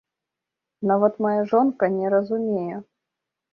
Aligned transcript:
Нават 0.91 1.13
мая 1.27 1.43
жонка 1.53 1.91
не 1.99 2.05
разумее. 2.17 2.83